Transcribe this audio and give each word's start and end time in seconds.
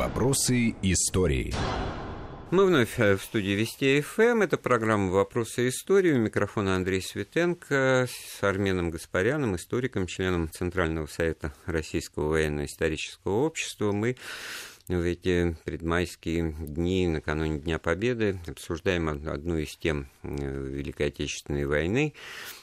Вопросы 0.00 0.76
истории. 0.80 1.52
Мы 2.50 2.64
вновь 2.64 2.98
э, 2.98 3.18
в 3.18 3.22
студии 3.22 3.50
Вести 3.50 4.00
ФМ. 4.00 4.40
Это 4.40 4.56
программа 4.56 5.12
«Вопросы 5.12 5.68
истории». 5.68 6.14
У 6.14 6.18
микрофона 6.18 6.74
Андрей 6.74 7.02
Светенко 7.02 8.08
с 8.08 8.42
Арменом 8.42 8.90
Гаспаряном, 8.90 9.56
историком, 9.56 10.06
членом 10.06 10.50
Центрального 10.50 11.06
совета 11.06 11.52
Российского 11.66 12.28
военно-исторического 12.28 13.44
общества. 13.44 13.92
Мы 13.92 14.16
в 14.88 15.02
эти 15.02 15.54
предмайские 15.64 16.56
дни, 16.58 17.06
накануне 17.06 17.58
Дня 17.58 17.78
Победы, 17.78 18.40
обсуждаем 18.46 19.10
одну 19.10 19.58
из 19.58 19.76
тем 19.76 20.08
э, 20.22 20.28
Великой 20.30 21.08
Отечественной 21.08 21.66
войны, 21.66 22.14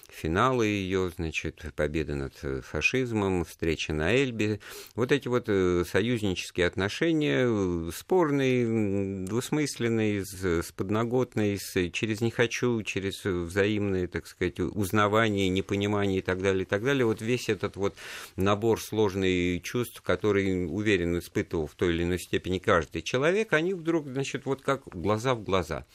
финалы 0.10 0.68
ее, 0.68 1.12
значит, 1.16 1.64
победа 1.76 2.16
над 2.16 2.34
э, 2.44 2.62
фашизмом, 2.62 3.46
встреча 3.46 3.94
на 3.94 4.16
Эльбе. 4.16 4.60
Вот 4.96 5.12
эти 5.12 5.28
вот 5.28 5.46
э, 5.48 5.84
союзнические 5.90 6.68
отношения, 6.68 7.46
э, 7.48 7.92
спорные, 7.94 9.26
двусмысленные, 9.26 10.26
с 10.26 10.72
подноготной, 10.72 11.58
с, 11.60 11.90
через 11.92 12.22
«не 12.22 12.32
хочу», 12.32 12.82
через 12.84 13.24
взаимное, 13.24 14.08
так 14.08 14.28
сказать, 14.28 14.60
узнавание, 14.60 15.50
непонимание 15.50 16.20
и 16.20 16.24
так 16.24 16.42
далее, 16.42 16.64
и 16.64 16.66
так 16.66 16.84
далее. 16.84 17.06
Вот 17.06 17.22
весь 17.22 17.50
этот 17.50 17.76
вот 17.76 17.96
набор 18.36 18.82
сложных 18.82 19.64
чувств, 19.64 20.02
который, 20.02 20.66
уверен, 20.66 21.20
испытывал 21.20 21.68
в 21.68 21.76
той 21.76 21.94
или 21.94 22.04
иной 22.04 22.20
степени 22.20 22.60
каждый 22.60 23.02
человек, 23.02 23.54
они 23.54 23.74
вдруг, 23.74 24.08
значит, 24.08 24.46
вот 24.46 24.62
как 24.62 24.84
глаза 24.88 25.36
в 25.36 25.44
глаза 25.44 25.86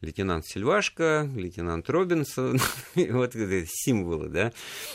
лейтенант 0.00 0.46
Сильвашко, 0.46 1.28
лейтенант 1.34 1.88
Робинсон, 1.90 2.58
вот 2.94 3.34
символы, 3.66 4.28
да. 4.28 4.52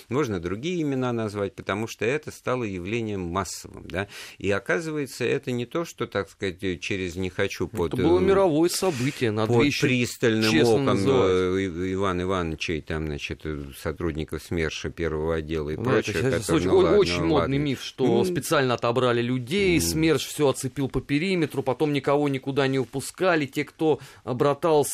Можно 0.10 0.40
другие 0.40 0.82
имена 0.82 1.14
назвать, 1.14 1.54
потому 1.56 1.88
что 1.88 2.06
это 2.06 2.32
стало 2.32 2.64
явлением 2.64 3.22
массовым, 3.22 3.88
да. 3.88 4.08
И 4.38 4.50
оказывается, 4.52 5.24
это 5.24 5.52
не 5.52 5.66
то, 5.66 5.86
что, 5.86 6.08
так 6.08 6.30
сказать, 6.30 6.82
через 6.82 7.16
«не 7.16 7.30
хочу» 7.30 7.68
под... 7.68 7.94
Это 7.94 8.04
было 8.04 8.20
э, 8.20 8.24
мировое 8.24 8.70
событие, 8.70 9.32
надо 9.32 9.54
под 9.54 9.64
пристальным 9.80 10.62
оком 10.62 10.86
называть. 10.86 11.66
Ивана 11.96 12.24
Ивановича 12.24 12.74
и 12.74 12.82
там, 12.82 13.06
значит, 13.06 13.46
сотрудников 13.78 14.44
СМЕРШа 14.44 14.90
первого 14.90 15.36
отдела 15.36 15.70
и 15.70 15.78
ну, 15.78 15.84
прочее. 15.84 16.16
Это 16.20 16.40
который, 16.40 16.58
очень, 16.58 16.70
ну, 16.70 16.78
ладно, 16.78 16.98
очень 16.98 17.22
ну, 17.22 17.28
модный 17.28 17.40
ладно. 17.40 17.56
миф, 17.56 17.84
что 17.84 18.22
mm. 18.22 18.26
специально 18.26 18.74
отобрали 18.74 19.22
людей, 19.22 19.78
mm. 19.78 19.82
СМЕРШ 19.82 20.26
все 20.26 20.50
оцепил 20.50 20.90
по 20.90 21.02
периметру, 21.02 21.64
потом 21.64 21.94
никого 21.94 22.28
никуда 22.30 22.68
не 22.68 22.80
упускали, 22.80 23.46
те, 23.46 23.64
кто 23.64 24.00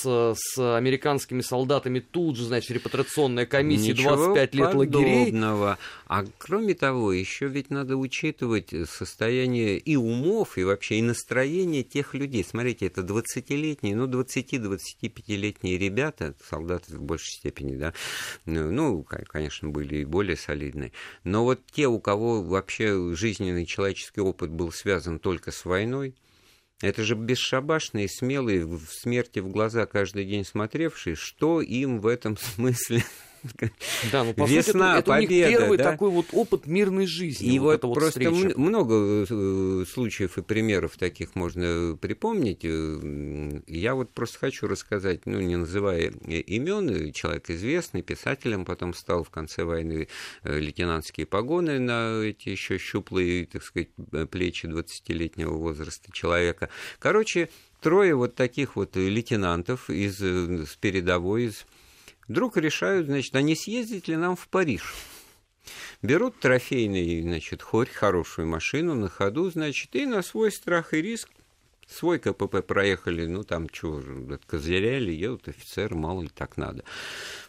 обратался 0.05 0.33
с 0.35 0.77
американскими 0.77 1.41
солдатами 1.41 1.99
тут 1.99 2.37
же, 2.37 2.45
значит, 2.45 2.71
репатрационная 2.71 3.45
комиссия, 3.45 3.91
Ничего 3.93 4.15
25 4.15 4.55
лет 4.55 4.71
подобного. 4.71 5.65
лагерей. 5.65 5.77
А 6.07 6.25
кроме 6.37 6.73
того, 6.73 7.13
еще 7.13 7.47
ведь 7.47 7.69
надо 7.69 7.95
учитывать 7.97 8.73
состояние 8.89 9.77
и 9.77 9.95
умов, 9.95 10.57
и 10.57 10.63
вообще 10.63 10.95
и 10.99 11.01
настроение 11.01 11.83
тех 11.83 12.13
людей. 12.13 12.43
Смотрите, 12.43 12.87
это 12.87 13.01
20-летние, 13.01 13.95
ну, 13.95 14.07
20-25-летние 14.07 15.77
ребята, 15.77 16.35
солдаты 16.49 16.97
в 16.97 17.01
большей 17.01 17.33
степени, 17.33 17.75
да, 17.75 17.93
ну, 18.45 19.03
конечно, 19.03 19.69
были 19.69 19.97
и 19.97 20.05
более 20.05 20.37
солидные. 20.37 20.91
Но 21.23 21.43
вот 21.43 21.61
те, 21.71 21.87
у 21.87 21.99
кого 21.99 22.41
вообще 22.41 23.13
жизненный 23.15 23.65
человеческий 23.65 24.21
опыт 24.21 24.49
был 24.49 24.71
связан 24.71 25.19
только 25.19 25.51
с 25.51 25.65
войной, 25.65 26.15
это 26.81 27.03
же 27.03 27.15
бесшабашные, 27.15 28.09
смелые, 28.09 28.65
в 28.65 28.85
смерти 28.89 29.39
в 29.39 29.49
глаза 29.49 29.85
каждый 29.85 30.25
день 30.25 30.43
смотревшие, 30.45 31.15
что 31.15 31.61
им 31.61 31.99
в 31.99 32.07
этом 32.07 32.37
смысле 32.55 33.03
да, 34.11 34.23
ну, 34.23 34.33
по 34.33 34.45
Весна, 34.45 34.63
сути, 34.63 34.77
это, 34.77 34.85
это 34.99 35.11
победа, 35.11 35.15
у 35.15 35.49
них 35.49 35.59
первый 35.59 35.77
да? 35.77 35.83
такой 35.91 36.09
вот 36.11 36.27
опыт 36.31 36.67
мирной 36.67 37.07
жизни. 37.07 37.53
И 37.53 37.59
вот, 37.59 37.83
вот 37.83 37.95
просто 37.95 38.31
встреча. 38.31 38.59
много 38.59 39.25
э, 39.29 39.85
случаев 39.91 40.37
и 40.37 40.41
примеров 40.41 40.97
таких 40.97 41.35
можно 41.35 41.97
припомнить. 41.99 42.61
Э, 42.63 43.61
я 43.67 43.95
вот 43.95 44.11
просто 44.13 44.39
хочу 44.39 44.67
рассказать, 44.67 45.25
ну, 45.25 45.39
не 45.39 45.55
называя 45.55 46.09
имен, 46.09 47.11
человек 47.13 47.49
известный, 47.49 48.01
писателем 48.01 48.65
потом 48.65 48.93
стал 48.93 49.23
в 49.23 49.29
конце 49.29 49.63
войны 49.63 50.07
э, 50.43 50.59
лейтенантские 50.59 51.25
погоны 51.25 51.79
на 51.79 52.21
эти 52.23 52.49
еще 52.49 52.77
щуплые, 52.77 53.47
так 53.47 53.63
сказать, 53.63 53.89
плечи 54.29 54.67
20-летнего 54.67 55.53
возраста 55.53 56.11
человека. 56.11 56.69
Короче, 56.99 57.49
трое 57.81 58.15
вот 58.15 58.35
таких 58.35 58.75
вот 58.75 58.95
лейтенантов 58.95 59.89
из, 59.89 60.19
с 60.19 60.75
передовой, 60.75 61.45
из 61.45 61.65
вдруг 62.27 62.57
решают, 62.57 63.07
значит, 63.07 63.35
а 63.35 63.41
не 63.41 63.55
съездить 63.55 64.07
ли 64.07 64.15
нам 64.15 64.35
в 64.35 64.47
Париж? 64.47 64.93
Берут 66.01 66.39
трофейный, 66.39 67.21
значит, 67.21 67.61
хорь, 67.61 67.89
хорошую 67.89 68.47
машину 68.47 68.95
на 68.95 69.09
ходу, 69.09 69.49
значит, 69.51 69.95
и 69.95 70.05
на 70.05 70.21
свой 70.21 70.51
страх 70.51 70.93
и 70.93 71.01
риск 71.01 71.29
свой 71.91 72.19
КПП 72.19 72.65
проехали, 72.65 73.25
ну 73.25 73.43
там 73.43 73.67
что, 73.71 74.01
козыряли, 74.47 75.11
едут 75.11 75.47
офицеры, 75.47 75.95
мало 75.95 76.21
ли 76.21 76.29
так 76.29 76.57
надо. 76.57 76.83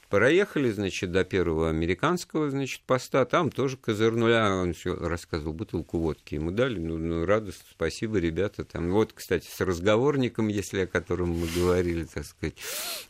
Проехали, 0.09 0.71
значит, 0.71 1.11
до 1.11 1.25
первого 1.25 1.71
американского, 1.71 2.51
значит, 2.51 2.83
поста, 2.83 3.25
там 3.25 3.51
тоже 3.51 3.79
козырнули, 3.79 4.33
а 4.33 4.61
он 4.61 4.75
все 4.75 4.95
рассказывал, 4.95 5.55
бутылку 5.55 5.99
водки 5.99 6.35
ему 6.35 6.51
дали, 6.51 6.79
ну, 6.79 6.99
ну, 6.99 7.25
радостно, 7.25 7.65
спасибо, 7.71 8.19
ребята, 8.19 8.65
там, 8.65 8.91
вот, 8.91 9.15
кстати, 9.15 9.49
с 9.49 9.59
разговорником, 9.63 10.49
если 10.49 10.81
о 10.81 10.87
котором 10.87 11.31
мы 11.31 11.49
говорили, 11.57 12.05
так 12.05 12.27
сказать, 12.27 12.57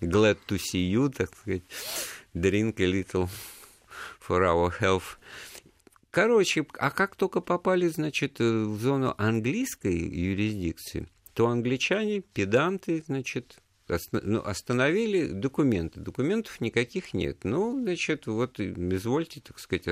glad 0.00 0.38
to 0.46 0.58
see 0.58 0.92
you, 0.92 1.12
так 1.12 1.34
сказать, 1.34 1.64
drink 2.34 2.74
a 2.78 2.86
little 2.86 3.28
for 4.20 4.42
our 4.42 4.72
health. 4.80 5.16
Короче, 6.12 6.66
а 6.78 6.90
как 6.90 7.16
только 7.16 7.40
попали, 7.40 7.88
значит, 7.88 8.38
в 8.38 8.78
зону 8.78 9.14
английской 9.16 9.96
юрисдикции, 9.96 11.08
то 11.34 11.48
англичане, 11.48 12.20
педанты, 12.20 13.02
значит, 13.06 13.62
ну, 14.12 14.42
остановили 14.42 15.26
документы. 15.26 16.00
Документов 16.00 16.60
никаких 16.60 17.14
нет. 17.14 17.38
Ну, 17.44 17.80
значит, 17.80 18.26
вот 18.26 18.58
извольте, 18.60 19.40
так 19.40 19.58
сказать, 19.58 19.86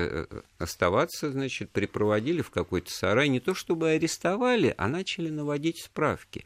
оставаться, 0.57 1.31
значит, 1.31 1.69
припроводили 1.71 2.41
в 2.41 2.49
какой-то 2.49 2.91
сарай. 2.91 3.27
Не 3.27 3.39
то 3.39 3.53
чтобы 3.53 3.89
арестовали, 3.89 4.73
а 4.77 4.87
начали 4.87 5.29
наводить 5.29 5.81
справки. 5.81 6.45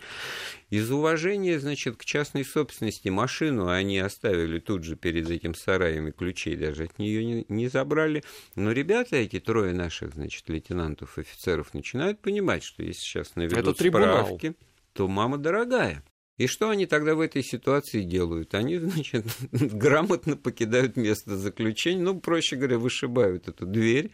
Из 0.70 0.90
уважения, 0.92 1.60
значит, 1.60 1.98
к 1.98 2.06
частной 2.06 2.44
собственности 2.44 3.10
машину 3.10 3.68
они 3.68 4.00
оставили 4.00 4.60
тут 4.60 4.84
же 4.84 4.96
перед 4.96 5.30
этим 5.30 5.56
сараем, 5.56 6.08
и 6.08 6.12
ключей 6.12 6.56
даже 6.56 6.86
от 6.86 7.00
нее 7.00 7.24
не, 7.24 7.46
не 7.48 7.68
забрали. 7.68 8.24
Но 8.56 8.72
ребята, 8.72 9.16
эти 9.16 9.40
трое 9.40 9.74
наших, 9.74 10.16
значит, 10.16 10.50
лейтенантов, 10.50 11.18
офицеров, 11.18 11.74
начинают 11.74 12.20
понимать, 12.20 12.64
что 12.64 12.84
если 12.84 13.00
сейчас 13.00 13.36
наведут 13.36 13.80
Это 13.80 13.90
справки, 13.90 14.56
то 14.96 15.10
мама 15.10 15.38
дорогая. 15.38 16.04
И 16.38 16.48
что 16.48 16.70
они 16.70 16.86
тогда 16.86 17.16
в 17.16 17.22
этой 17.22 17.44
ситуации 17.44 18.02
делают? 18.02 18.56
Они, 18.56 18.78
значит, 18.78 19.26
грамотно 19.52 20.36
покидают 20.36 20.98
место 20.98 21.38
заключения, 21.38 22.02
ну, 22.02 22.20
проще 22.20 22.58
говоря, 22.58 22.78
вышибают 22.78 23.48
эту 23.48 23.66
дверь. 23.66 24.12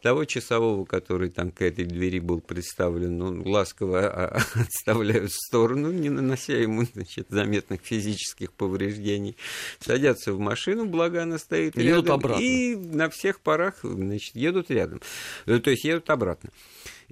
Того 0.00 0.24
часового, 0.24 0.84
который 0.84 1.30
там 1.30 1.50
к 1.50 1.60
этой 1.62 1.84
двери 1.84 2.20
был 2.20 2.40
представлен, 2.40 3.18
ну, 3.18 3.42
ласково 3.48 4.08
а, 4.08 4.42
отставляют 4.54 5.32
в 5.32 5.46
сторону, 5.46 5.90
не 5.90 6.10
нанося 6.10 6.56
ему, 6.56 6.84
значит, 6.84 7.26
заметных 7.30 7.80
физических 7.82 8.52
повреждений. 8.52 9.36
Садятся 9.80 10.32
в 10.32 10.38
машину, 10.38 10.86
благо 10.86 11.22
она 11.24 11.38
стоит 11.38 11.76
и 11.76 11.82
рядом. 11.82 12.14
Обратно. 12.14 12.40
И 12.40 12.76
на 12.76 13.10
всех 13.10 13.40
парах, 13.40 13.80
значит, 13.82 14.36
едут 14.36 14.70
рядом. 14.70 15.00
Э, 15.46 15.58
то 15.58 15.70
есть 15.70 15.84
едут 15.84 16.08
обратно. 16.10 16.50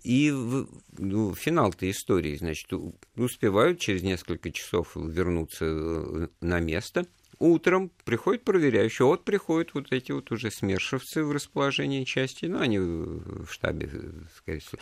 И 0.03 0.31
ну, 0.31 1.35
финал-то 1.35 1.91
истории, 1.91 2.37
значит, 2.37 2.71
успевают 3.17 3.81
через 3.81 4.03
несколько 4.03 4.51
часов 4.51 4.95
вернуться 4.95 5.65
э, 5.65 6.29
на 6.41 6.61
место. 6.61 7.07
Утром 7.39 7.91
приходит 8.05 8.45
проверяющий, 8.45 9.05
вот 9.05 9.25
приходят 9.25 9.75
вот 9.75 9.93
эти 9.93 10.13
вот 10.13 10.31
уже 10.33 10.51
смершивцы 10.51 11.23
в 11.23 11.33
расположении 11.33 12.05
части, 12.05 12.47
ну, 12.47 12.61
они 12.61 12.79
в 12.79 13.47
штабе, 13.51 13.91
скорее 14.37 14.61
всего, 14.61 14.79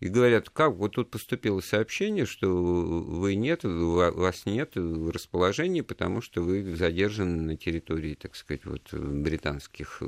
и 0.00 0.08
говорят, 0.08 0.48
как 0.48 0.74
вот 0.76 0.92
тут 0.92 1.10
поступило 1.10 1.60
сообщение, 1.60 2.24
что 2.24 2.48
вы 2.48 3.34
нет, 3.34 3.60
вас 3.64 4.46
нет 4.46 4.74
в 4.74 5.10
расположении, 5.10 5.82
потому 5.82 6.22
что 6.22 6.40
вы 6.40 6.74
задержаны 6.74 7.42
на 7.42 7.56
территории, 7.56 8.14
так 8.14 8.34
сказать, 8.34 8.64
вот 8.64 8.92
британских 8.92 10.02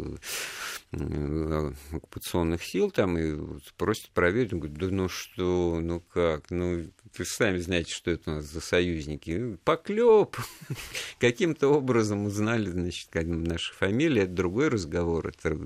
э, 0.93 1.73
оккупационных 1.93 2.65
сил 2.65 2.91
там 2.91 3.19
и 3.19 3.61
просят 3.77 4.09
проверить. 4.11 4.55
Он 4.55 4.61
говорит, 4.61 4.79
да 4.79 4.89
ну 4.89 5.09
что, 5.09 5.79
ну 5.81 6.01
как, 6.01 6.51
ну 6.51 6.87
вы 7.19 7.25
сами 7.27 7.59
знаете, 7.59 7.93
что 7.93 8.11
это 8.11 8.31
у 8.31 8.35
нас 8.37 8.47
за 8.47 8.61
союзники. 8.61 9.59
Поклеп. 9.65 10.37
Каким-то 11.19 11.69
образом 11.69 12.25
узнали, 12.25 12.71
значит, 12.71 13.09
как 13.11 13.27
наша 13.27 13.75
фамилия, 13.75 14.23
это 14.23 14.33
другой 14.33 14.69
разговор. 14.69 15.29
Это 15.29 15.59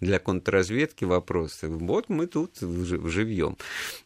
для 0.00 0.18
контрразведки 0.18 1.04
вопросы. 1.04 1.68
Вот 1.68 2.08
мы 2.08 2.26
тут 2.26 2.62
живьем. 3.18 3.56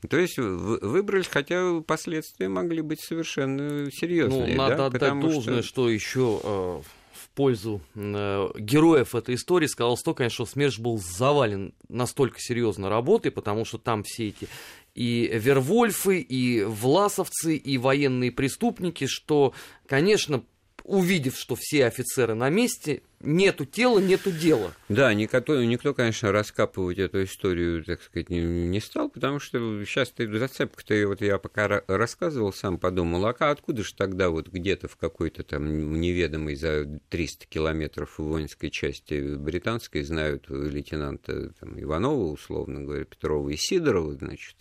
То 0.08 0.16
есть 0.16 0.38
выбрали, 0.38 1.22
хотя 1.22 1.80
последствия 1.80 2.48
могли 2.48 2.80
быть 2.80 3.00
совершенно 3.00 3.90
серьезные. 3.90 4.54
Ну, 4.54 4.56
надо 4.56 4.76
да? 4.76 4.86
отдать 4.86 5.00
Потому 5.00 5.22
должное, 5.22 5.62
что, 5.62 5.68
что 5.68 5.90
еще 5.90 6.40
э, 6.42 6.80
в 7.12 7.28
пользу 7.34 7.82
э, 7.94 8.48
героев 8.58 9.14
этой 9.14 9.34
истории 9.34 9.66
сказал 9.66 9.98
то, 9.98 10.14
конечно, 10.14 10.46
что 10.46 10.52
СМЕРШ 10.52 10.78
был 10.78 10.98
завален 10.98 11.74
настолько 11.88 12.40
серьезно 12.40 12.88
работой, 12.88 13.30
потому 13.30 13.64
что 13.66 13.78
там 13.78 14.02
все 14.02 14.28
эти 14.28 14.48
и 14.94 15.30
вервольфы, 15.32 16.20
и 16.20 16.64
власовцы, 16.64 17.56
и 17.56 17.78
военные 17.78 18.30
преступники, 18.30 19.06
что, 19.06 19.54
конечно, 19.86 20.42
увидев, 20.84 21.36
что 21.36 21.56
все 21.58 21.86
офицеры 21.86 22.34
на 22.34 22.48
месте, 22.50 23.02
нету 23.20 23.64
тела, 23.64 23.98
нету 23.98 24.32
дела. 24.32 24.72
Да, 24.88 25.14
никто, 25.14 25.62
никто, 25.62 25.94
конечно, 25.94 26.32
раскапывать 26.32 26.98
эту 26.98 27.24
историю, 27.24 27.84
так 27.84 28.02
сказать, 28.02 28.30
не, 28.30 28.40
не 28.40 28.80
стал, 28.80 29.08
потому 29.08 29.38
что 29.38 29.84
сейчас 29.84 30.10
ты 30.10 30.26
зацепка-то, 30.26 31.06
вот 31.06 31.20
я 31.20 31.38
пока 31.38 31.82
рассказывал, 31.86 32.52
сам 32.52 32.78
подумал, 32.78 33.26
а 33.26 33.50
откуда 33.50 33.82
же 33.82 33.94
тогда 33.94 34.30
вот 34.30 34.48
где-то 34.48 34.88
в 34.88 34.96
какой-то 34.96 35.42
там 35.42 36.00
неведомой 36.00 36.56
за 36.56 37.00
300 37.08 37.46
километров 37.46 38.18
воинской 38.18 38.70
части 38.70 39.36
британской 39.36 40.02
знают 40.02 40.46
лейтенанта 40.48 41.52
там, 41.60 41.80
Иванова, 41.80 42.32
условно 42.32 42.80
говоря, 42.82 43.04
Петрова 43.04 43.48
и 43.48 43.56
Сидорова, 43.56 44.14
значит, 44.14 44.56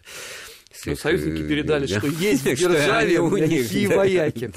ну, 0.86 0.96
союзники 0.96 1.48
передали, 1.48 1.86
что 1.86 2.08
есть 2.08 2.44
в 2.44 2.56
державе 2.56 3.20
у 3.20 3.36
них 3.36 3.90
вояки. 3.96 4.52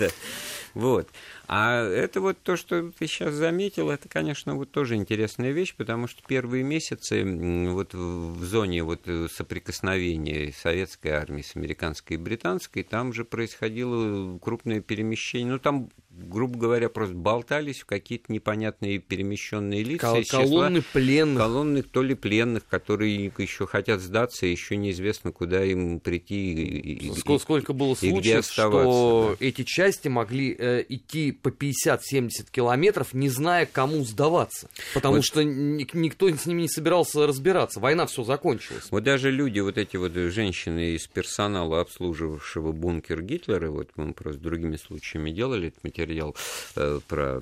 Вот. 0.74 1.08
А 1.46 1.82
это 1.82 2.20
вот 2.20 2.38
то, 2.42 2.56
что 2.56 2.90
ты 2.90 3.06
сейчас 3.06 3.34
заметил, 3.34 3.90
это, 3.90 4.08
конечно, 4.08 4.56
вот 4.56 4.70
тоже 4.70 4.96
интересная 4.96 5.52
вещь, 5.52 5.74
потому 5.76 6.08
что 6.08 6.22
первые 6.26 6.64
месяцы 6.64 7.24
вот 7.70 7.94
в 7.94 8.44
зоне 8.44 8.82
вот 8.82 9.08
соприкосновения 9.30 10.52
советской 10.52 11.08
армии 11.08 11.42
с 11.42 11.56
американской 11.56 12.16
и 12.16 12.20
британской, 12.20 12.82
там 12.82 13.12
же 13.12 13.24
происходило 13.24 14.38
крупное 14.38 14.80
перемещение. 14.80 15.52
Ну, 15.52 15.58
там 15.58 15.90
грубо 16.16 16.58
говоря, 16.58 16.88
просто 16.88 17.14
болтались 17.14 17.80
в 17.80 17.86
какие-то 17.86 18.32
непонятные 18.32 18.98
перемещенные 18.98 19.82
лица. 19.82 20.12
Кол- 20.12 20.24
колонны 20.28 20.80
числа, 20.80 20.92
пленных. 20.92 21.38
Колонны 21.38 21.82
то 21.82 22.02
ли 22.02 22.14
пленных, 22.14 22.66
которые 22.66 23.32
еще 23.36 23.66
хотят 23.66 24.00
сдаться, 24.00 24.46
еще 24.46 24.76
неизвестно, 24.76 25.32
куда 25.32 25.64
им 25.64 26.00
прийти. 26.00 26.52
И, 26.52 27.12
сколько, 27.18 27.42
сколько 27.42 27.72
было 27.72 27.94
случаев, 27.94 28.44
что 28.44 29.36
да. 29.38 29.46
эти 29.46 29.64
части 29.64 30.08
могли 30.08 30.54
э, 30.58 30.84
идти 30.88 31.32
по 31.32 31.48
50-70 31.48 32.50
километров, 32.50 33.14
не 33.14 33.28
зная, 33.28 33.66
кому 33.66 34.04
сдаваться. 34.04 34.68
Потому 34.94 35.16
вот. 35.16 35.24
что 35.24 35.42
никто 35.42 36.28
с 36.28 36.46
ними 36.46 36.62
не 36.62 36.68
собирался 36.68 37.26
разбираться. 37.26 37.80
Война 37.80 38.06
все 38.06 38.24
закончилась. 38.24 38.86
Вот 38.90 39.02
даже 39.02 39.30
люди, 39.30 39.60
вот 39.60 39.78
эти 39.78 39.96
вот 39.96 40.12
женщины 40.12 40.94
из 40.94 41.06
персонала, 41.06 41.80
обслуживавшего 41.80 42.72
бункер 42.72 43.22
Гитлера, 43.22 43.70
вот 43.70 43.90
мы 43.96 44.12
просто 44.12 44.40
другими 44.40 44.76
случаями 44.76 45.30
делали 45.30 45.68
этот 45.68 45.82
материал, 45.84 46.03
материал 46.04 46.36
э, 46.76 47.00
про 47.06 47.40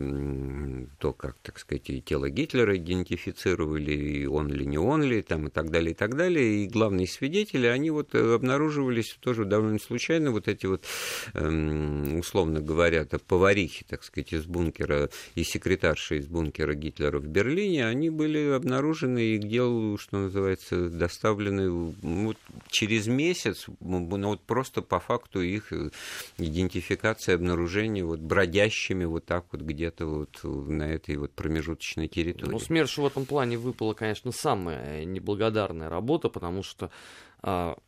то, 0.99 1.13
как, 1.13 1.37
так 1.43 1.59
сказать, 1.59 1.91
и 1.91 2.01
тело 2.01 2.29
Гитлера 2.29 2.77
идентифицировали, 2.77 3.93
и 3.93 4.27
он 4.27 4.49
ли, 4.49 4.67
не 4.67 4.79
он 4.79 5.03
ли, 5.03 5.23
там, 5.23 5.49
и 5.49 5.51
так 5.51 5.71
далее, 5.71 5.93
и 5.93 5.95
так 5.95 6.17
далее. 6.17 6.65
И 6.65 6.69
главные 6.69 7.07
свидетели, 7.07 7.67
они 7.67 7.91
вот 7.91 8.15
э, 8.15 8.35
обнаруживались 8.35 9.17
тоже 9.21 9.45
довольно 9.45 9.79
случайно, 9.79 10.31
вот 10.31 10.49
эти 10.49 10.67
вот, 10.67 10.85
эм, 11.35 12.19
условно 12.19 12.61
говоря, 12.61 13.07
поварихи, 13.27 13.85
так 13.89 14.05
сказать, 14.05 14.33
из 14.33 14.45
бункера 14.45 15.11
и 15.35 15.45
секретарши 15.45 16.19
из 16.19 16.27
бункера 16.27 16.75
Гитлера 16.75 17.19
в 17.19 17.27
Берлине, 17.27 17.87
они 17.87 18.11
были 18.11 18.51
обнаружены 18.51 19.35
и 19.35 19.39
к 19.39 19.45
делу, 19.45 19.99
что 19.99 20.19
называется, 20.19 20.89
доставлены 20.89 21.71
вот 21.71 22.37
через 22.69 23.07
месяц, 23.07 23.67
ну, 23.81 24.29
вот 24.29 24.41
просто 24.41 24.83
по 24.83 25.01
факту 25.01 25.43
их 25.43 25.73
э, 25.73 25.91
идентификации, 26.39 27.35
обнаружения 27.35 28.05
вот 28.05 28.21
бродячих 28.21 28.52
бродящими 28.53 29.05
вот 29.05 29.25
так 29.25 29.47
вот 29.53 29.63
где-то 29.63 30.07
вот 30.07 30.41
на 30.45 30.85
этой 30.85 31.17
вот 31.17 31.33
промежуточной 31.33 32.09
территории. 32.09 32.53
Ну, 32.53 32.59
СМЕРШу 32.59 33.03
в 33.03 33.07
этом 33.07 33.25
плане 33.25 33.57
выпала, 33.57 33.95
конечно, 33.95 34.33
самая 34.33 35.05
неблагодарная 35.05 35.89
работа, 35.89 36.29
потому 36.29 36.63
что 36.63 36.91
а, 37.43 37.79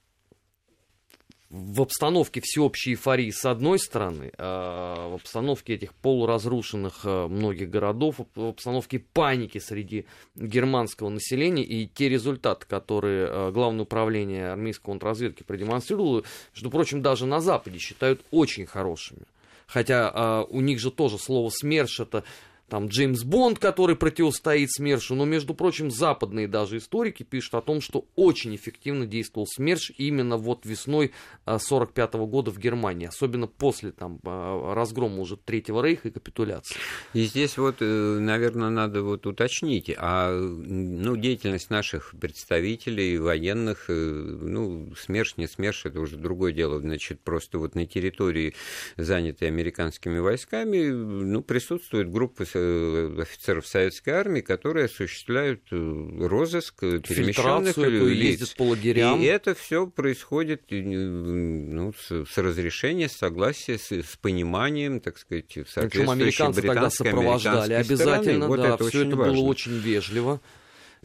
в 1.50 1.82
обстановке 1.82 2.40
всеобщей 2.42 2.92
эйфории 2.92 3.30
с 3.30 3.44
одной 3.44 3.78
стороны, 3.78 4.32
а 4.38 5.10
в 5.10 5.14
обстановке 5.14 5.74
этих 5.74 5.92
полуразрушенных 5.94 7.00
а, 7.04 7.28
многих 7.28 7.68
городов, 7.68 8.16
в 8.34 8.44
обстановке 8.44 9.00
паники 9.00 9.58
среди 9.58 10.06
германского 10.34 11.10
населения 11.10 11.62
и 11.62 11.86
те 11.86 12.08
результаты, 12.08 12.66
которые 12.66 13.26
а, 13.28 13.50
Главное 13.52 13.82
управление 13.82 14.50
армейской 14.50 14.92
контрразведки 14.92 15.42
продемонстрировало, 15.42 16.24
между 16.54 16.70
прочим, 16.70 17.02
даже 17.02 17.26
на 17.26 17.40
Западе 17.40 17.78
считают 17.78 18.22
очень 18.30 18.66
хорошими. 18.66 19.26
Хотя 19.66 20.10
э, 20.14 20.44
у 20.50 20.60
них 20.60 20.80
же 20.80 20.90
тоже 20.90 21.18
слово 21.18 21.50
СМЕРШ 21.50 22.00
это 22.00 22.24
там 22.68 22.86
Джеймс 22.86 23.24
Бонд, 23.24 23.58
который 23.58 23.94
противостоит 23.94 24.70
СМЕРШу, 24.72 25.14
но, 25.14 25.24
между 25.24 25.54
прочим, 25.54 25.90
западные 25.90 26.48
даже 26.48 26.78
историки 26.78 27.22
пишут 27.22 27.54
о 27.54 27.60
том, 27.60 27.80
что 27.80 28.06
очень 28.16 28.56
эффективно 28.56 29.06
действовал 29.06 29.46
СМЕРШ 29.46 29.92
именно 29.98 30.36
вот 30.36 30.64
весной 30.64 31.12
1945 31.44 32.14
-го 32.14 32.26
года 32.26 32.50
в 32.50 32.58
Германии, 32.58 33.06
особенно 33.06 33.46
после 33.46 33.92
там 33.92 34.18
разгрома 34.24 35.20
уже 35.20 35.36
Третьего 35.36 35.84
Рейха 35.84 36.08
и 36.08 36.10
капитуляции. 36.10 36.76
И 37.12 37.24
здесь 37.24 37.58
вот, 37.58 37.76
э, 37.80 38.18
наверное, 38.18 38.70
надо 38.70 39.02
вот 39.02 39.26
уточнить, 39.26 39.92
а 39.96 40.32
ну, 40.32 41.16
деятельность 41.16 41.70
наших 41.70 42.14
представителей, 42.18 43.18
военных, 43.18 43.86
э, 43.88 43.92
ну, 43.94 44.94
СМЕРШ, 44.96 45.36
не 45.36 45.46
СМЕРШ, 45.46 45.86
это 45.86 46.00
уже 46.00 46.16
другое 46.16 46.52
дело, 46.52 46.80
значит, 46.80 47.20
просто 47.20 47.58
вот 47.58 47.74
на 47.74 47.86
территории, 47.86 48.54
занятой 48.96 49.48
американскими 49.48 50.18
войсками, 50.18 50.88
ну, 50.88 51.42
присутствуют 51.42 52.08
группы 52.08 52.46
Э, 52.53 52.53
офицеров 52.54 53.66
советской 53.66 54.10
армии, 54.10 54.40
которые 54.40 54.86
осуществляют 54.86 55.62
э, 55.70 56.26
розыск 56.26 56.80
перемещенных 56.80 57.76
лиц. 57.76 58.54
по 58.54 58.62
лагерям. 58.62 59.20
И 59.20 59.24
это 59.24 59.54
все 59.54 59.86
происходит 59.86 60.62
э, 60.70 60.80
ну, 60.80 61.92
с, 61.92 62.24
с 62.26 62.38
разрешения, 62.38 63.08
с 63.08 63.12
согласия, 63.12 63.78
с, 63.78 63.92
с 63.92 64.16
пониманием, 64.16 65.00
так 65.00 65.18
сказать, 65.18 65.46
Причем 65.74 66.10
американцы 66.10 66.62
тогда 66.62 66.90
сопровождали 66.90 67.74
обязательно, 67.74 68.48
вот 68.48 68.60
да, 68.60 68.76
все 68.76 69.06
это 69.06 69.16
важно. 69.16 69.34
было 69.34 69.44
очень 69.44 69.78
вежливо. 69.78 70.40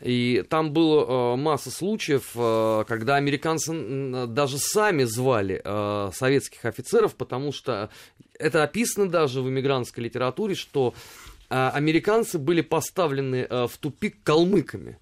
И 0.02 0.46
там 0.50 0.72
было 0.72 1.34
э, 1.34 1.36
масса 1.36 1.72
случаев, 1.72 2.32
э, 2.36 2.86
когда 2.88 3.18
американцы 3.18 4.28
даже 4.28 4.58
сами 4.58 5.04
звали 5.04 5.62
э, 5.64 6.12
советских 6.14 6.64
офицеров, 6.64 7.16
потому 7.16 7.52
что 7.52 7.90
это 8.38 8.64
описано 8.64 9.10
даже 9.10 9.42
в 9.42 9.50
иммигрантской 9.50 10.06
литературе, 10.06 10.56
что 10.56 10.94
американцы 11.50 12.38
были 12.38 12.62
поставлены 12.62 13.46
а, 13.50 13.68
в 13.68 13.78
тупик 13.78 14.24
калмыками. 14.24 15.00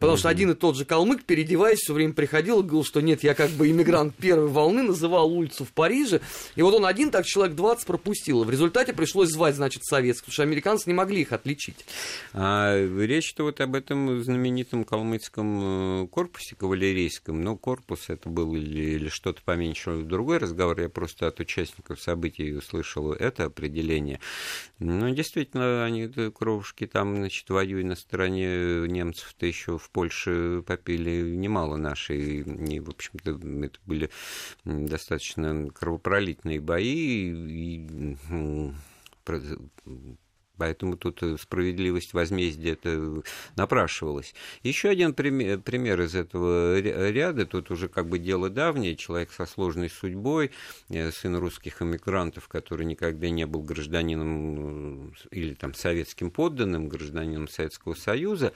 Потому 0.00 0.16
что 0.16 0.30
один 0.30 0.50
и 0.50 0.54
тот 0.54 0.76
же 0.76 0.86
калмык, 0.86 1.24
переодеваясь, 1.24 1.80
все 1.80 1.92
время 1.92 2.14
приходил 2.14 2.60
и 2.60 2.62
говорил, 2.62 2.84
что 2.84 3.02
нет, 3.02 3.22
я 3.22 3.34
как 3.34 3.50
бы 3.50 3.68
иммигрант 3.68 4.16
первой 4.16 4.48
волны, 4.48 4.82
называл 4.82 5.30
улицу 5.30 5.66
в 5.66 5.72
Париже. 5.72 6.22
И 6.56 6.62
вот 6.62 6.72
он 6.72 6.86
один 6.86 7.10
так 7.10 7.26
человек 7.26 7.54
20 7.54 7.86
пропустил. 7.86 8.42
В 8.44 8.50
результате 8.50 8.94
пришлось 8.94 9.28
звать, 9.28 9.56
значит, 9.56 9.84
советских, 9.84 10.24
потому 10.24 10.32
что 10.32 10.42
американцы 10.44 10.88
не 10.88 10.94
могли 10.94 11.20
их 11.20 11.32
отличить. 11.32 11.84
А 12.32 12.74
речь-то 12.78 13.44
вот 13.44 13.60
об 13.60 13.74
этом 13.74 14.22
знаменитом 14.24 14.84
калмыцком 14.84 16.04
э, 16.04 16.08
корпусе 16.08 16.56
кавалерийском. 16.56 17.44
Ну, 17.44 17.58
корпус 17.58 18.08
это 18.08 18.30
был 18.30 18.56
или, 18.56 18.94
или 18.94 19.08
что-то 19.08 19.42
поменьше. 19.44 19.98
Другой 19.98 20.38
разговор. 20.38 20.80
Я 20.80 20.88
просто 20.88 21.26
от 21.26 21.40
участников 21.40 22.00
событий 22.00 22.54
услышал 22.54 23.12
это 23.12 23.44
определение. 23.44 24.18
Ну, 24.78 25.10
действительно, 25.14 25.84
они, 25.84 26.08
кровушки 26.30 26.86
там, 26.86 27.16
значит, 27.16 27.50
воюя 27.50 27.84
на 27.84 27.96
стороне 27.96 28.88
немцев-то 28.88 29.44
еще 29.44 29.76
в 29.76 29.89
Польше 29.92 30.62
попили 30.66 31.34
немало 31.36 31.76
нашей, 31.76 32.40
и, 32.40 32.80
в 32.80 32.90
общем-то, 32.90 33.30
это 33.64 33.78
были 33.86 34.10
достаточно 34.64 35.68
кровопролитные 35.70 36.60
бои, 36.60 37.32
и, 37.32 38.16
Поэтому 40.60 40.98
тут 40.98 41.22
э, 41.22 41.38
справедливость 41.40 42.12
возмездия 42.12 42.72
это 42.72 43.22
напрашивалась. 43.56 44.34
Еще 44.62 44.90
один 44.90 45.14
пример, 45.14 45.58
пример 45.58 46.02
из 46.02 46.14
этого 46.14 46.78
ряда, 46.78 47.46
тут 47.46 47.70
уже 47.70 47.88
как 47.88 48.06
бы 48.06 48.18
дело 48.18 48.50
давнее, 48.50 48.94
человек 48.94 49.32
со 49.32 49.46
сложной 49.46 49.88
судьбой, 49.88 50.50
э, 50.90 51.10
сын 51.12 51.34
русских 51.36 51.80
эмигрантов, 51.80 52.46
который 52.48 52.84
никогда 52.84 53.30
не 53.30 53.46
был 53.46 53.62
гражданином 53.62 55.12
э, 55.12 55.28
или 55.30 55.54
там 55.54 55.72
советским 55.72 56.30
подданным, 56.30 56.90
гражданином 56.90 57.48
Советского 57.48 57.94
Союза, 57.94 58.52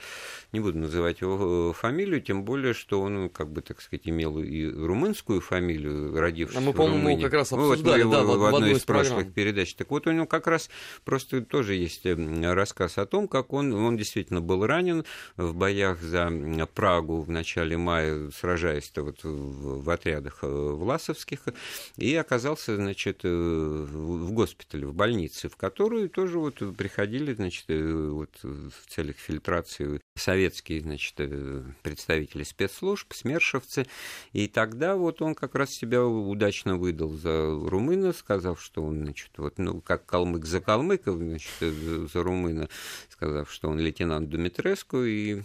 не 0.51 0.59
буду 0.59 0.77
называть 0.77 1.21
его 1.21 1.73
фамилию, 1.73 2.21
тем 2.21 2.45
более, 2.45 2.75
что 2.75 3.01
он, 3.01 3.29
как 3.29 3.49
бы, 3.49 3.61
так 3.63 3.81
сказать, 3.81 4.07
имел 4.07 4.37
и 4.37 4.63
румынскую 4.67 5.41
фамилию, 5.41 6.15
родившись 6.15 6.55
а 6.55 6.61
мы, 6.61 6.71
в 6.71 6.77
Румынии. 6.77 7.23
как 7.23 7.33
раз 7.33 7.51
обсуждали, 7.51 8.03
ну, 8.03 8.09
вот 8.09 8.17
мы 8.17 8.21
его 8.21 8.33
да, 8.33 8.37
в 8.37 8.45
одной 8.53 8.71
из, 8.73 8.77
из 8.77 8.83
прошлых 8.83 9.33
передач. 9.33 9.73
Так 9.73 9.89
вот, 9.89 10.05
у 10.05 10.11
него 10.11 10.27
как 10.27 10.45
раз 10.45 10.69
просто 11.03 11.41
тоже 11.41 11.73
есть 11.73 11.94
есть 12.03 12.45
рассказ 12.45 12.97
о 12.97 13.05
том, 13.05 13.27
как 13.27 13.53
он, 13.53 13.73
он 13.73 13.97
действительно 13.97 14.41
был 14.41 14.65
ранен 14.65 15.05
в 15.37 15.55
боях 15.55 16.01
за 16.01 16.31
Прагу 16.73 17.21
в 17.21 17.29
начале 17.29 17.77
мая, 17.77 18.29
сражаясь 18.31 18.91
вот 18.95 19.23
в, 19.23 19.83
в 19.83 19.89
отрядах 19.89 20.39
власовских, 20.41 21.39
и 21.97 22.15
оказался, 22.15 22.75
значит, 22.75 23.23
в 23.23 24.31
госпитале, 24.31 24.87
в 24.87 24.93
больнице, 24.93 25.49
в 25.49 25.57
которую 25.57 26.09
тоже 26.09 26.39
вот 26.39 26.55
приходили, 26.75 27.33
значит, 27.33 27.65
вот 27.69 28.31
в 28.41 28.89
целях 28.89 29.17
фильтрации 29.17 30.01
советские, 30.15 30.81
значит, 30.81 31.15
представители 31.81 32.43
спецслужб, 32.43 33.13
смершевцы, 33.13 33.85
и 34.33 34.47
тогда 34.47 34.95
вот 34.95 35.21
он 35.21 35.35
как 35.35 35.55
раз 35.55 35.71
себя 35.71 36.05
удачно 36.05 36.77
выдал 36.77 37.09
за 37.09 37.45
румына, 37.45 38.13
сказав, 38.13 38.61
что 38.61 38.83
он, 38.83 39.03
значит, 39.03 39.31
вот, 39.37 39.57
ну, 39.57 39.81
как 39.81 40.05
калмык 40.05 40.45
за 40.45 40.61
калмыков, 40.61 41.17
значит, 41.17 41.51
за 42.13 42.23
румына, 42.23 42.69
сказав, 43.09 43.51
что 43.51 43.69
он 43.69 43.79
лейтенант 43.79 44.29
Думитреску, 44.29 45.03
и 45.03 45.43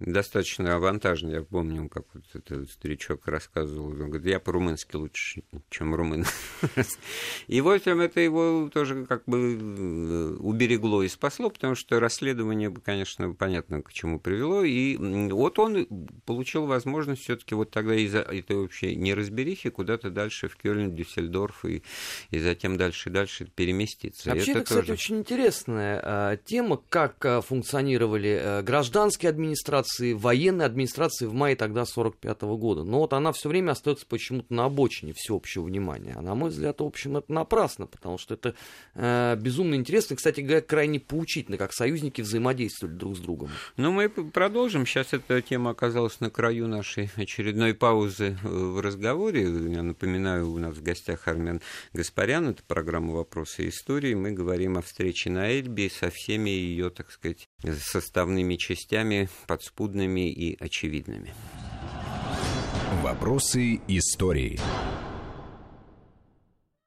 достаточно 0.00 0.76
авантажно. 0.76 1.30
Я 1.30 1.42
помню, 1.42 1.88
как 1.88 2.04
вот 2.14 2.24
этот 2.34 2.70
старичок 2.70 3.26
рассказывал. 3.26 3.88
Он 3.88 4.10
говорит, 4.10 4.26
я 4.26 4.40
по-румынски 4.40 4.96
лучше, 4.96 5.42
чем 5.70 5.94
румын. 5.94 6.24
И 7.46 7.60
вот 7.60 7.86
это 7.86 8.20
его 8.20 8.70
тоже 8.72 9.06
как 9.06 9.24
бы 9.26 9.58
э, 9.60 10.36
уберегло 10.38 11.02
и 11.02 11.08
спасло, 11.08 11.50
потому 11.50 11.74
что 11.74 11.98
расследование, 12.00 12.72
конечно, 12.72 13.34
понятно, 13.34 13.82
к 13.82 13.92
чему 13.92 14.20
привело. 14.20 14.62
И 14.62 14.96
вот 15.30 15.58
он 15.58 15.86
получил 16.24 16.66
возможность 16.66 17.22
все 17.22 17.36
таки 17.36 17.54
вот 17.54 17.70
тогда 17.70 17.94
из-за 17.94 18.20
этой 18.20 18.56
вообще 18.56 18.94
неразберихи 18.94 19.70
куда-то 19.70 20.10
дальше 20.10 20.48
в 20.48 20.56
Кёльн, 20.56 20.94
Дюссельдорф 20.94 21.64
и, 21.64 21.82
и 22.30 22.38
затем 22.38 22.76
дальше 22.76 23.08
и 23.08 23.12
дальше 23.12 23.46
переместиться. 23.46 24.30
Вообще, 24.30 24.52
это, 24.52 24.60
это 24.60 24.64
кстати, 24.64 24.80
тоже... 24.80 24.92
очень 24.92 25.18
интересная 25.18 26.00
а, 26.02 26.36
тема, 26.36 26.80
как 26.88 27.24
а, 27.24 27.40
функционировали 27.40 28.62
гражданские 28.62 29.30
администрации, 29.30 29.87
администрации, 29.88 30.12
военной 30.12 30.64
администрации 30.64 31.26
в 31.26 31.34
мае 31.34 31.56
тогда 31.56 31.84
45 31.84 32.42
-го 32.42 32.56
года. 32.56 32.84
Но 32.84 33.00
вот 33.00 33.12
она 33.12 33.32
все 33.32 33.48
время 33.48 33.72
остается 33.72 34.06
почему-то 34.06 34.52
на 34.52 34.66
обочине 34.66 35.12
всеобщего 35.14 35.64
внимания. 35.64 36.14
А 36.16 36.22
на 36.22 36.34
мой 36.34 36.50
взгляд, 36.50 36.80
в 36.80 36.84
общем, 36.84 37.16
это 37.16 37.32
напрасно, 37.32 37.86
потому 37.86 38.18
что 38.18 38.34
это 38.34 38.54
э, 38.94 39.36
безумно 39.36 39.74
интересно. 39.74 40.16
Кстати 40.16 40.60
крайне 40.60 41.00
поучительно, 41.00 41.56
как 41.56 41.72
союзники 41.72 42.22
взаимодействовали 42.22 42.94
друг 42.94 43.16
с 43.16 43.20
другом. 43.20 43.50
Ну, 43.76 43.92
мы 43.92 44.08
продолжим. 44.08 44.86
Сейчас 44.86 45.12
эта 45.12 45.40
тема 45.42 45.70
оказалась 45.70 46.20
на 46.20 46.30
краю 46.30 46.68
нашей 46.68 47.10
очередной 47.16 47.74
паузы 47.74 48.38
э, 48.42 48.48
в 48.48 48.80
разговоре. 48.80 49.42
Я 49.42 49.82
напоминаю, 49.82 50.50
у 50.50 50.58
нас 50.58 50.76
в 50.76 50.82
гостях 50.82 51.28
Армен 51.28 51.60
Гаспарян. 51.92 52.48
Это 52.48 52.62
программа 52.66 53.14
«Вопросы 53.14 53.68
истории». 53.68 54.14
Мы 54.14 54.32
говорим 54.32 54.78
о 54.78 54.82
встрече 54.82 55.30
на 55.30 55.50
Эльбе 55.50 55.90
со 55.90 56.10
всеми 56.10 56.50
ее, 56.50 56.90
так 56.90 57.10
сказать, 57.10 57.47
составными 57.62 58.56
частями, 58.56 59.28
подспудными 59.46 60.30
и 60.30 60.56
очевидными. 60.62 61.34
Вопросы 63.02 63.80
истории. 63.88 64.58